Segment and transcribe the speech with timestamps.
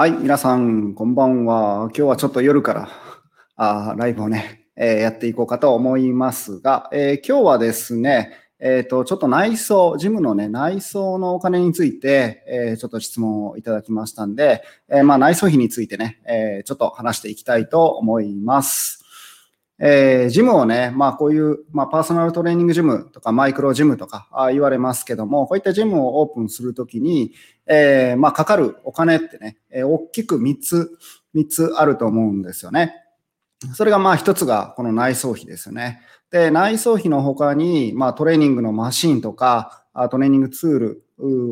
[0.00, 1.90] はい、皆さん、こんばんは。
[1.90, 2.88] 今日はちょっと夜から
[3.56, 19.04] あライブをね、えー、やっていこうかと思いますが、えー、今日はですね、えっ、ー、と、ちょっと内装、ジムのね、内装のお金について、えちょっと質問をいただきましたんで、えまあ、内装費についてね、えちょっと話していきたいと思います。
[19.82, 27.32] えー、ジムをね、まあこういう、まあパーソナルトレーニングジムとかマイクロジムとかあ言われますけども、こういったジムをオープンするときに、
[27.66, 30.90] えー、まあかかるお金ってね、えー、大きく3つ、
[31.34, 32.94] 3つあると思うんですよね。
[33.74, 36.02] それがまあ一つがこの内装費ですよね。
[36.30, 41.04] で、内装費の他に、まあトレーニングのマシンとか、トレーニングツール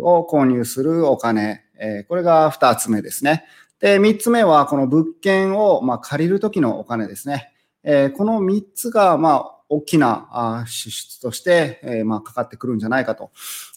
[0.06, 3.44] を購入するお金、えー、これが2つ目ですね。
[3.80, 7.54] で、3つ目はこの物件をまあ借りるときのお金ですね。
[7.84, 13.30] えー、この3つが、まあ、大きな支出として、えー、まあ、かかってくるんじゃないかと、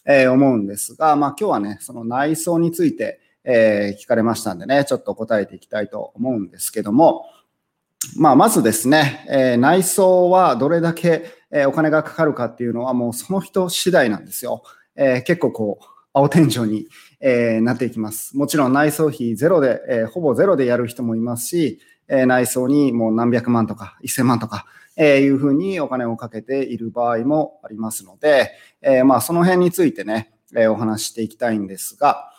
[0.05, 7.25] えー、思うんですが、まあ、今日はね、その内装について、えー、聞かれましたんでね、ちょっと答えていきたいと思うんですけども、
[8.15, 14.63] まあ、まずですね、えー、内装はどれだけ、えー、お金がかかるかっていうのはもうその人次第なんですよ。
[14.95, 16.87] えー、結構こう、青天井に、
[17.21, 18.35] えー、なっていきます。
[18.35, 21.79] もちろん内装費ゼロで、えー、ほぼゼロでやる人もいますし、
[22.11, 24.65] え内装にもう何百万とか1000万とか、
[24.97, 32.31] えいうふうにお金をかけている場合もありますので、えまあその辺についてね、えお話していきたいんですが、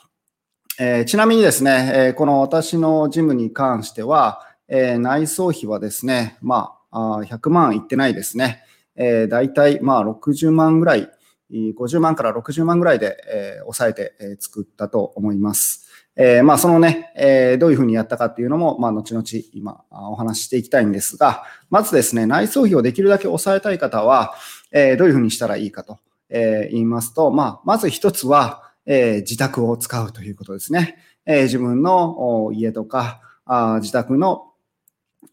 [0.78, 8.62] えちなみにですね、えこの私のジムに関しては、え内装費はですね、まあ、100万いってないですね。
[8.94, 11.08] えー、大体まあ60万ぐらい、
[11.50, 15.91] 50万から60万ぐらいで、え、抑えて、え、作ったと思います。
[16.16, 24.34] えー、まあそのね、えー、どういうふうにやったかっていうのも、まあ後々今お話ししていきたいんですが、まずですね、内装費をできるだけ抑えたい方は、
[24.72, 30.98] えー、どういうふうにしたらいいかと、えー、言いますと、まあまず一つは、えー、自宅を使うということですね。
[31.24, 34.50] えー、自分の家とかあ自宅の、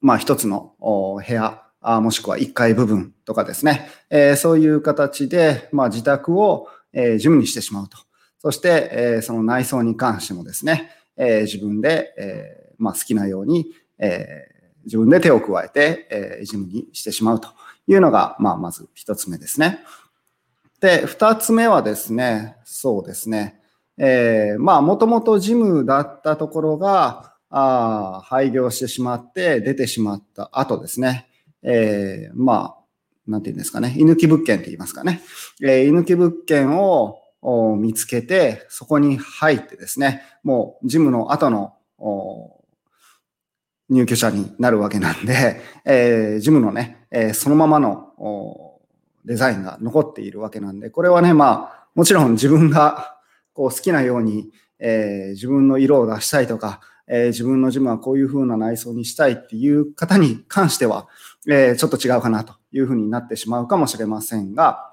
[0.02, 7.98] まあ一つの部屋、あもしくは1階部分とかですね、えー、そういう形で、まあ、自宅を、えー、ジムにしてしまうと。
[8.40, 17.50] そして、えー、その内装に関してもですね、えー、自分で、えーまあ、好きなように、えー、自分で手を加えて、えー、ジムにしてしまうと
[17.88, 19.80] いうのが、まあ、まず一つ目ですね。
[20.80, 23.60] で、二つ目はですね、そうですね、
[23.98, 31.28] えー、まあ、もともとジムだったところが、あ廃業してしまって出てしまった後ですね、
[31.64, 35.22] えー、まあ、なんていうんですかね、居抜き物件って言いますかね、
[35.62, 41.76] えー、居抜き物件を、を見つけて、そこに入ってですね、もうジムの後の
[43.90, 48.80] 入居者になるわけなんで、えー、ジムのね、えー、そのままの
[49.26, 53.18] デザインが残っているわけなんで、これはね、まあ、もちろん自分が
[53.54, 61.08] こう好きなように、えー、自分の色を出したいとか、えー、自分のジムはこういう風な内装にしたいっていう方に関しては、
[61.48, 64.89] えー、ちょっと違うかなという風になってしまうかもしれませんが、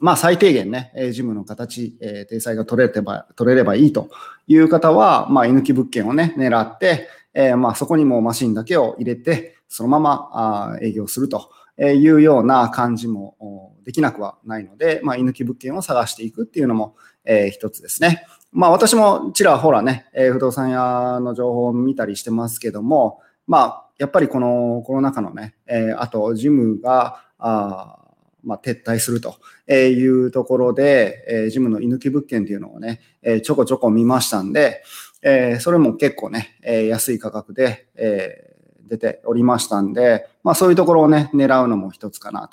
[0.00, 4.10] まあ、最低限ね、ジムの形、えー、体裁が取れれば、取れればいいと
[4.46, 16.94] いう方は、まあ、居抜き物件をね、狙って、えー、まあ、そこにもマシンだけを入れて、そのままあ営業するというような感じもできなくはないので、まあ、居抜き物件を探していくっていうのも、
[17.24, 18.24] えー、一つですね。
[18.52, 27.98] まあ、私もちらほらね、えー、不動産屋の情報を見たりしてますけども、まあ、やっぱりこのコロナ禍のね、えー、あと、ジムが、あ
[28.44, 29.36] まあ、撤退すると
[29.72, 34.82] いうところで、えジムの居抜き物件っていうのをね、えちょこちょこ見ましたんで、
[35.22, 38.50] えそれも結構ね、え安い価格で、え
[38.86, 42.50] 出ておりましたんで、まあ、そういうところをね、狙うのも一つかな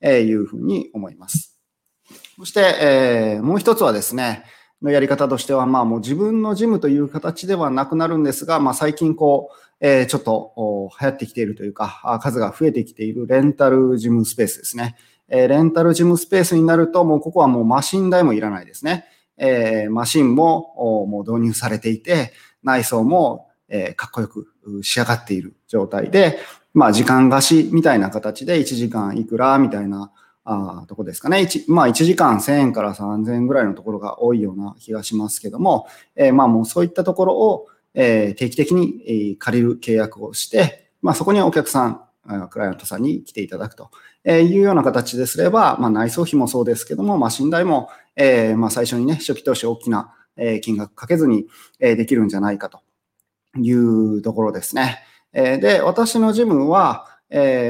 [0.00, 1.58] というふうに思います。
[2.38, 4.44] そして、えもう一つはですね、
[4.82, 14.96] のやり方としては、まあもう自分のジムという形ではなくなるんですが、まあ最近こう、えー、ちょっと流行ってきているというか、数が増えてきているレンタルジムスペースですね。
[15.32, 19.06] えレンタルジムスペースになると、もうここはもうマシン代もいらないですね。
[19.38, 22.32] えマシンももう導入されていて、
[22.62, 24.46] 内装も、えかっこよく
[24.82, 26.38] 仕上がっている状態で、
[26.74, 30.12] まあ時間貸しみたいな形で1時間いくらみたいな
[30.44, 31.48] あとこですかね。
[31.68, 35.86] まあ1時間1000円から3000円ぐらいのところが多いような気がしますけども、
[36.16, 42.02] えー、まあもうそういったところを、えー、定期的にえ借りる契約をして、まあそこにお客さん、
[42.50, 43.90] クライアントさんに来ていただくと
[44.24, 50.14] いうような形ですれば、まあ、内装費もそうですけども、まあ、信頼も、えー、まあ、最初にね、初期投資大きな
[50.62, 51.46] 金額かけずに
[51.78, 52.80] できるんじゃないかと
[53.58, 55.04] いうところですね。
[55.32, 57.06] で、私のジムは、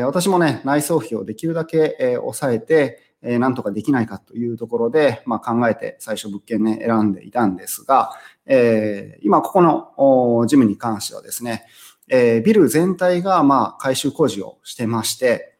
[0.04, 8.12] 私もね、内装費をできるだけ抑えて、なんとかできないかというところで、まあ、考えて最初物件ね、選んでいたんですが、
[8.46, 11.64] え、今ここのジムに関してはですね、
[12.14, 15.56] えー、ビル全体がまあ改修工事をしてまして、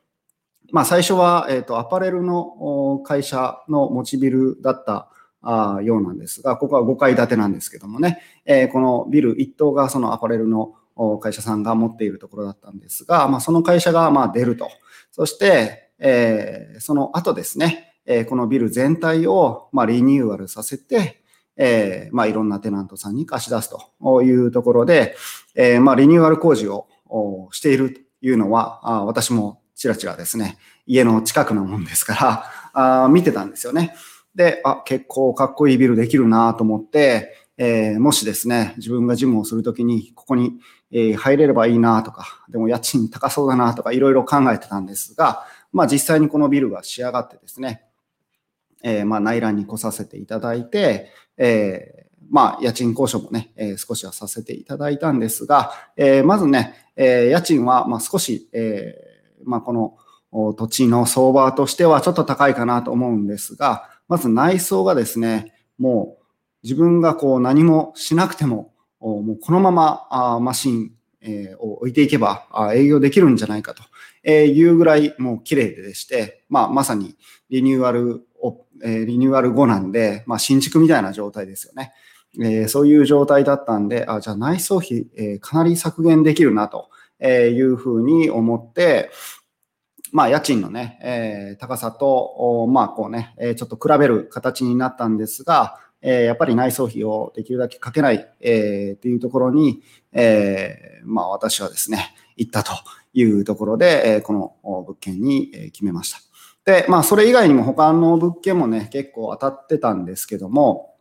[0.71, 5.09] まあ最初は、えっ、と、アパレルの会社の持ちビルだった
[5.41, 10.75] あようなんですが、ここは5階建てなんですけどもね、えー、このビル1棟がそのアパレルの
[11.23, 14.69] 会社さんが持っているところだったんですが、まあ、その会社がまあ出ると。
[15.11, 21.22] そして、えー、その後ですね、えー、このビル全体をまあリニューアルさせて、
[21.57, 25.17] えー、まあいろんなテナントさんに貸し出すというところで、
[25.55, 26.89] えー、まあリニューアル工事を
[27.53, 32.45] しているというのは、あ私もちらちらですね、家の近くのもんですから
[33.05, 33.95] あ、見てたんですよね。
[34.35, 40.59] で、あ、結構かっこいいビルできるなと思って、えー、もしですね、自分がジムをするときに、ここに、
[40.91, 47.85] え、入れればいいなとか、でも家賃高そうだなとか、いろいろ考えてたんですが、まあ実際にこのビルが仕上がってですね、
[48.83, 58.95] えー、まあ内覧に来させていただいて、えー、まあ家賃交渉もね、えー、少しはさせていただいたんですが、え、まずね、え、家賃はまあ少し、え、
[59.45, 59.97] まあこの
[60.55, 66.25] 土地の相場としてはちょっと高いかなと思うんですが、まず内装がですね、もう
[66.63, 70.93] 自分がこう何もしなくても、もうこのままあマシン
[71.59, 77.17] を置いていけば営業できるんじゃないかというぐらいもう綺麗でして、まあ、まさに
[77.51, 81.93] リニューアルを、リニューアル後なんで、まあ、新築みたいな状態ですよね。
[82.41, 86.89] えそういう状態だったんで、あじゃあ内装費、えかなり削減できるなと
[87.23, 89.11] いうふうに思って、
[90.13, 102.73] まあ、家賃のね、えー、高さと、まあ、こうね、え、ちょっと比べる形になったんですが、え、やっぱり内装費をできるだけかけない、え、っていうところに、えー、まあ、私はですね、行ったと
[103.15, 106.19] いうところで、えー、この物件に決めました。
[106.65, 110.95] で、まあ、それ以外にも他の物件もね、結構当たってたんですけども、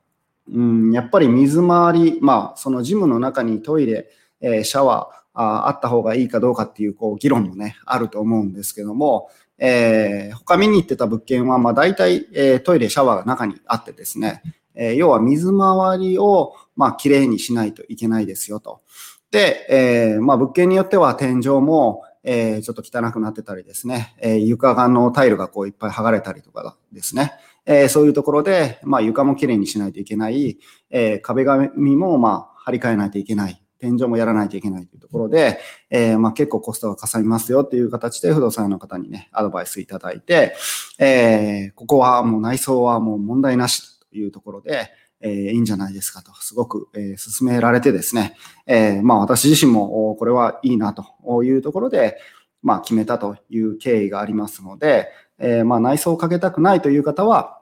[0.52, 4.10] うん、やっぱり水回り、まあ、そのジムの中にトイレ、
[4.42, 14.42] えー、シャワー、ああった方がいいかどうかっていうこう議論もね、あると思うんですけども、えー、他見に行ってた物件は、まあ大体、えー、トイレ、シャワーが中にあってですね、
[14.75, 18.81] えー、要は水回りを、まあ綺麗にしないといけないですよと。
[19.30, 27.33] で、えー、まあ物件によっては天井も、えー、ちょっと汚くなってたりですね、えー、床がのタイルがこういっぱい剥がれたりとかですね、
[27.65, 30.57] えー、そういうところで、まあ床も綺麗にしないといけない、
[30.89, 35.59] え、壁紙もまあ張り替えないといけない、天井もやらないといけないというところで、
[35.89, 40.56] え、まあ、結構コストがかさみますよっていう形で不動産の方にね、アドバイスいただいて、
[41.00, 44.91] え、ここはもう内装はもう問題なしというところで、
[45.21, 48.35] えー、いいんじゃないですかと、すごく、えー、進められてですね、
[48.65, 52.18] えー、まあ私自身もこれはいいなというところで、
[52.62, 55.09] まあ決めたという経緯がありますので、
[55.39, 57.62] えー、まあ内装をかけたくないという方は、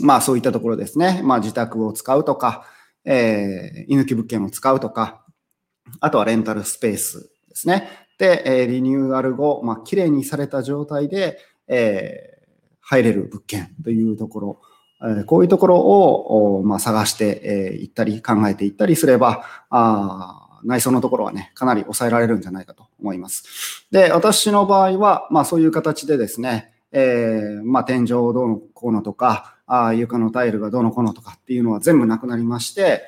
[0.00, 2.64] まあそういったところですね、まあ自宅を使うとか、
[3.04, 5.24] えー、居抜き物件を使うとか、
[6.00, 7.88] あとはレンタルスペースですね。
[8.18, 11.38] で、えリニューアル後、まあ、綺麗にされた状態で、
[11.68, 12.46] えー、
[12.80, 14.60] 入れる物件というところ、
[15.26, 23.86] こういうところを、まあ、探してい、えったり考えていったりすれば、あ内装のところはね、かなり抑えられるんじゃないかと思います。
[23.90, 33.06] で、私の場合は、まあそういう形でですね、えー、まあ天井をどうのこうのとか、あ床のタイルがどうのこうのとかっていうのは全部なくなりまして、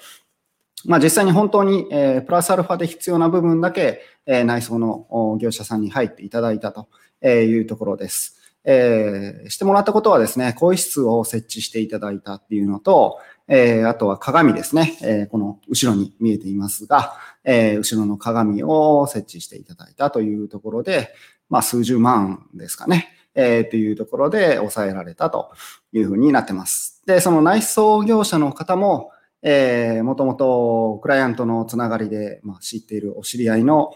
[0.84, 6.88] まあ、実際に本当に、えー、プラスアルファで必要な部分だけ、えー、内装の業者さんに入っていただいたと
[7.22, 8.39] いうところです。
[8.64, 21.12] えー、してもらったことはですね、更衣室を設置していただいたっていうのと、えー、あとは鏡ですね、えー、この後ろに見えていますが、えー、後ろの鏡を設置していただいたというところで、
[21.48, 25.50] まあ、数十万ですかね、えー、というところで抑えられたと
[25.92, 27.02] いうふうになってます。
[27.06, 29.10] で、その内装業者の方も、
[29.42, 33.94] えー、もともとクライアントのつながりで、まあ、知っているお知り合いの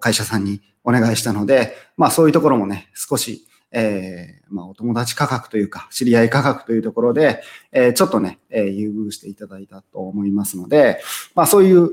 [0.00, 11.00] 会社さんにお願いしたので、まあそういうところもね、少し、えー、まあお友達価格というか、知り合い価格というところで、えー、ちょっとね、えー、優遇していただいたと思いますので、
[11.34, 11.90] まあそういう、う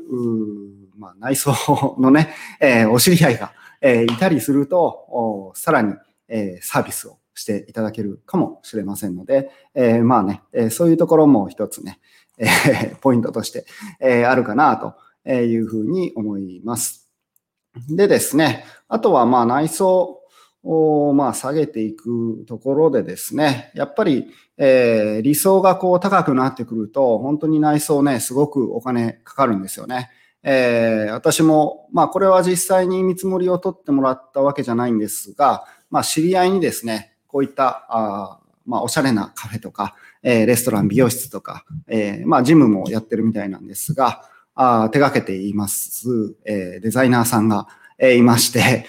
[0.97, 1.53] まあ内装
[1.99, 5.93] のね、えー、お知り合いが、えー、いたりすると、おさらに、
[6.27, 11.99] えー、サービスをしていただけるかもしれませんので、えー、まあね、えー、そういうところも一つね、
[12.37, 13.65] えー、 ポイントとして、
[13.99, 14.77] えー、あるかな
[15.25, 17.07] というふうに思います。
[17.89, 20.16] でですね、あとはまあ内装
[20.63, 30.09] をまあ下げていくところでですね、やっぱり、えー、理想がこう高くなってくると、本当に内装ね、すごくお金かかるんですよね。
[30.43, 44.23] えー、私も、まあこれは実際に見積もりを取ってもらったわけじゃないんですが、まあ知り合いにですね、こういった、あまあ、おしゃれなカフェとか、えー、レストラン、美容室とか、えー、まあ、ジムもやってるみたいなんですが、
[44.55, 48.85] あ手掛けています、えー、デザイナーさんが、え、いまして、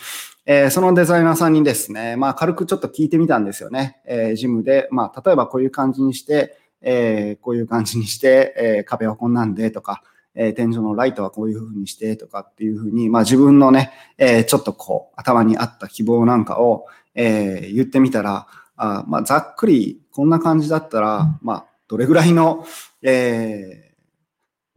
[0.50, 4.00] えー、そのデザイナーさんにですね、まあ、軽くちょっと聞いてみたんですよね。
[4.06, 10.02] えー、ジムで、まあ、例えばこういう感じにして、えー、こういう感じにして、えー、壁はこんなんでとか、
[10.34, 22.64] えー、天井のライトはこういう風にしてとかっていう風に、まあ自分のね、えー、ちょっとこう頭にあった希望なんかを、えー、言ってみたら、あまあざっくりこんな感じだったら、まあどれぐらいの、
[23.02, 23.87] えー、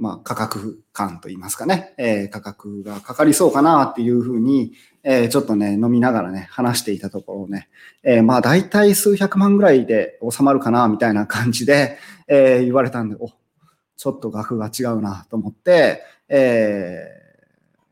[0.02, 7.70] まあ価格感といいますかね、えー、価格がかかりそうかなっていう風に、えー、ちょっとね、飲みながらね、話していたところね、
[8.02, 13.30] えー、まあ大体数百万ぐらいで収まるかなみたいな感じで、えー、言われたんで、お、
[13.96, 17.06] ちょっと額が違うなと思って、え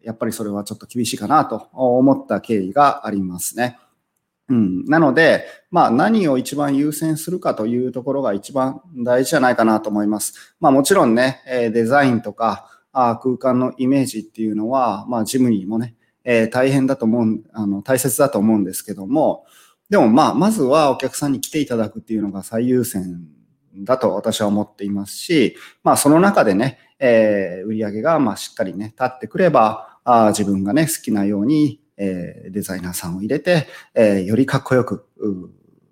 [0.02, 3.78] ー、やっぱりそれはちょっと厳しいかなと思った経緯がありますね。
[4.50, 10.56] うん、なので、まあ、何を一番優先するかというところが一番大事じゃないかなと思います。
[10.60, 19.46] まあ、もちろんね、デザインとかあ空間のイメージっていうのは、まあ、ジムにもね、えー、大変だと思う、あの、大切だと思うんですけども、
[19.90, 23.28] でもまあ、まずはお客さんに来ていただくっていうのが最優先
[23.78, 35.06] だと私は思っていますし、まあその中でね、えー、売り上げがまあしっかりね、立ってくれば、あ自分がね、好きなように、えー、デザイナーさんを入れて、えー、よりかっこよく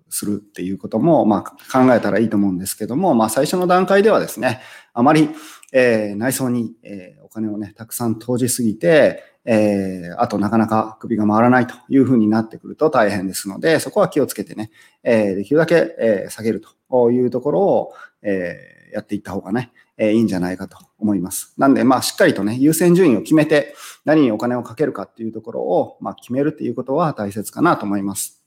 [0.08, 4.60] するっていうことも、まあ考えたらいいと思うんですけども、まあ最初の段階ではですね、
[4.94, 5.30] あまり、
[5.72, 14.70] えー、内装に、えー、お金をね、たくさん投じすぎて、えー、あとなかなか首が回らないというふうになってくると大変ですので、そこは気をつけてね、
[15.02, 21.54] えー、できるだけ、えー、下げるというところを、えー、やっていった方がね、えー、いいんじゃないかと思います。
[21.56, 23.74] なんで、まあ、しっかりとね、優先順位を決めて、
[24.04, 28.42] 何にお金をかけるかっていうところを、まあ、決めるっていうことは大切かなと思います。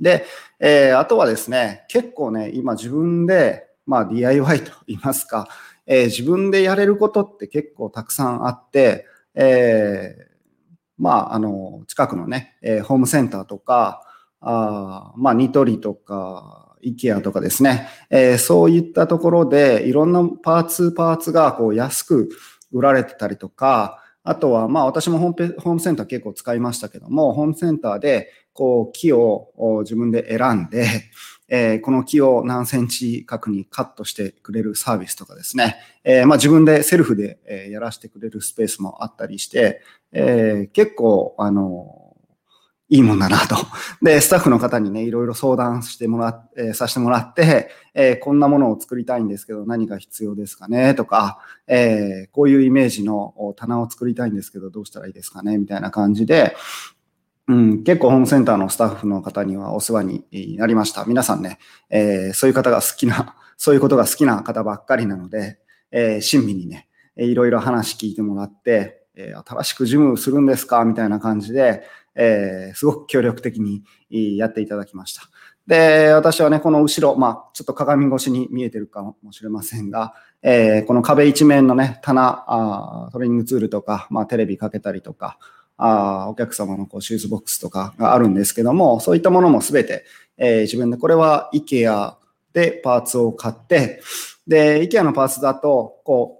[0.00, 0.24] で、
[0.58, 5.48] えー、あとはですね、結構ね、今自分で、まあ、DIY と言いますか、
[5.86, 10.24] えー、自分でやれることって結構たくさんあって、えー、
[10.98, 14.02] まあ、あの、近くのね、え、ホームセンターとか、
[14.40, 22.28] あまあ、ニトリとか、イケアとかですね、えー、そういったところでいろんなパーツ、パーツがこう安く
[22.72, 29.50] 売られてたりとか、あとは、まあ私もホームホームセンター結構使いましたけども、ホームセンターでこう木を
[29.82, 30.86] 自分で選んで、
[31.50, 39.82] えー、この木を何センチ角にカットしてくれるサービスとかですね、えー、まあ、自分でセルフで、やらせてくれるスペースもあったりして、
[40.12, 41.99] えー、結構、あの
[42.92, 43.56] いいもんだなと。
[44.02, 50.94] で、スタッフの方にね、いろいろ相談してもらっ、えー、させてもらって、えー、こんなものを作りたいんですけど、何が必要ですかね？
[50.94, 55.56] とか、えー、こういうイメージの棚を作りたいんですけど、どうしたらいいですかね？
[55.56, 56.56] みたいな感じで、
[57.46, 60.24] うん、結構ホームセンターのスタッフの方にはお世話に
[60.58, 61.04] なりました。
[61.04, 61.58] 皆さんね、
[61.90, 65.58] え、そういう方が好きな、 そういうことが好きな方ばっかりなので、
[65.92, 70.84] え、親身にね、いろいろ話聞いてもらって、え、新しくジムするんですか？
[70.84, 71.82] みたいな感じで、
[72.14, 73.82] えー、すごく協力的に
[74.36, 75.22] やっていただきました。
[75.66, 85.38] で、私はね、この後ろ、まあ、ちょっと鏡越しに見えてるかもしれませんが、えー、この壁一面のね、棚あ、トレーニングツールとか、まあ、テレビかけたりとか、
[85.82, 90.04] あお客様のこうシューズボックスとかがあるんですけども、そういったものもすべて、
[90.36, 92.16] えー、自分で、これは IKEA
[92.52, 94.02] でパーツを買って、
[94.46, 96.39] で、IKEA のパーツだと、こう、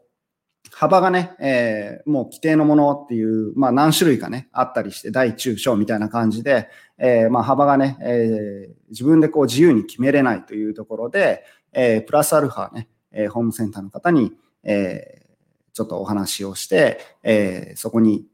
[0.80, 11.44] 幅がね、えー、もう規定のものっていう、まあ何種類かね、あったりして、大中小みたいな感じで、えー、まあ幅がね、えー、自分でこう自由に決めれないというところで、
[11.75, 14.32] えー、プラスアルファね、え、ホームセンターの方に、
[14.64, 18.25] えー、ちょっとお話をして、え、そこに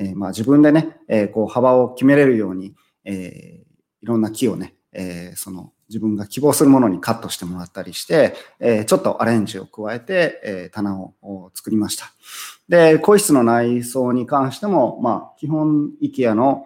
[0.00, 3.62] え、まあ、自分でね、え、こう幅を決めれるように、え、
[4.02, 12.12] いろんな木をね、えその自分が希望するものにカットしてもらったりして、えちょっとアレンジを加えて、え棚を作りました。
[12.68, 16.64] で、更衣室の内装に関しても、まあ、基本 IKEA の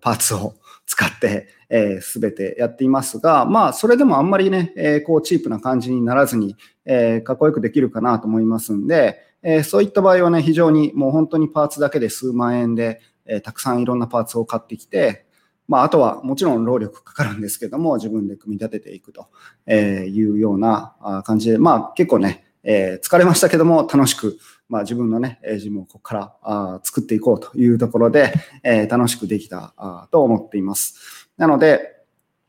[0.00, 0.54] パーツを
[0.86, 15.26] 使って、えー、全てやっていますが、まあ、それでもあんまりね、えー、こう、チープな感じにならずに、えー、かっこよくできるかなと思いますんで、えー、そういった場合はね、非常にもう本当にパーツだけで数万円で、えー、たくさんいろんなパーツを買ってきて、
[15.68, 19.28] まあ、あとはもちろん労力かかるんですけども、自分で組み立てていくと
[19.70, 28.32] いうような感じで、まあ結構ね、えー、疲れましたけども、楽しく、まあ自分のね、自分をここからあ作っていこうというところで、
[28.64, 31.28] えー、楽しくできたと思っています。
[31.36, 31.98] なので、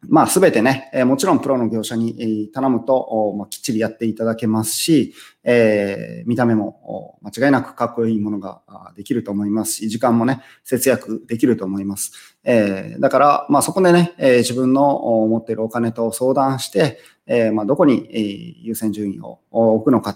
[0.08, 8.62] まあ、すべてね、え、もちろんプロの業者に頼むと、まあ、きっちりやっていただけますし、えー、見た目も間違いなくかっこいいものが
[8.96, 12.36] できると思いますし、時間もね、節約できると思います。
[12.44, 14.84] えー、だから、まあそこでね、えー、自分の
[15.30, 20.16] 持っているお金と相談して、えー、まあどこに、えー、優先順位を置くのか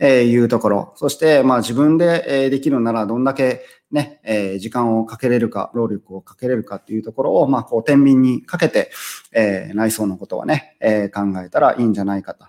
[0.00, 8.90] というところ、そしてまあ自分でできるならどんだけね、えー、時間をかけれるか、労力をかけれるかっていうところを、まあこう天秤にかけて、
[9.32, 12.44] えー、内装のことはね、えー、考えたらいいんじゃないかと。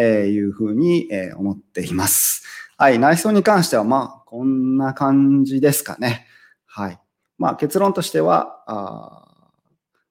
[0.00, 2.44] えいうふうに、え思っています。
[2.76, 2.98] はい。
[3.00, 6.26] 内装に関しては、まあ、こんな感じですかね。
[6.64, 7.00] はい。
[7.36, 9.26] まあ、結論としては、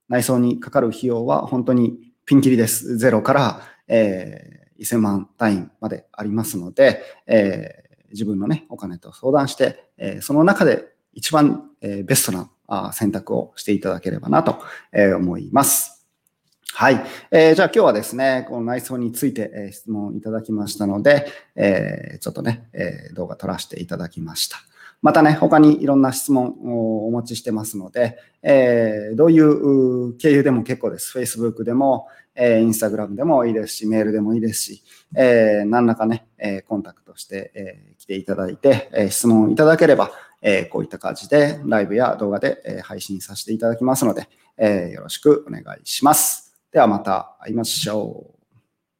[0.09, 2.97] 内装にかかる費用は本当にピンキリです。
[2.97, 15.96] ゼロから、えー、1000万単位までありますので、えー、自分のね、お金と相談して、えー、その中で一番、えー、ベストなあ選択をしていただければなと、え、思います。
[16.73, 17.03] はい。
[17.31, 24.57] えー、じゃあ今日はですね、この内装について、えー、質問いただきましたので、えー、ちょっとね、えー、動画撮らせていただきました。
[25.01, 31.17] またね、他にいろんな質問をお持ちしてますので、えー、どういう経由でも結構です。
[31.17, 34.83] Facebook でも、えー、Instagram でもいいですし、メールでもいいですし、
[35.15, 46.46] えー、何らかね、えー、コンタクトして、えー、来ていただいて、えー、質問いただければ、えー、こういった感じでライブや動画で、えー、配信させていただきますので、えー、よろしくお願いします。
[46.77, 48.35] ではまた会いましょ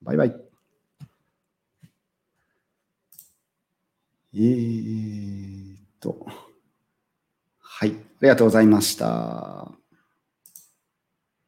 [0.01, 0.03] う。
[0.03, 0.35] バイバイ。
[4.33, 6.25] えーと、
[7.59, 7.93] はい、あ
[8.23, 9.71] りがとうございました。